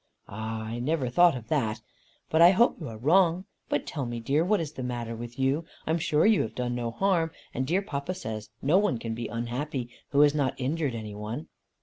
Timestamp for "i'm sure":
5.85-6.25